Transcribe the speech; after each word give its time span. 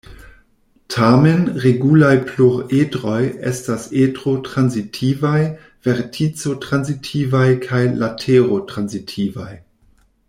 Tamen, 0.93 1.43
regulaj 1.65 2.13
pluredroj 2.29 3.19
estas 3.51 3.85
edro-transitivaj, 4.05 5.37
vertico-transitivaj 5.89 7.47
kaj 7.67 7.83
latero-transitivaj. 8.05 9.51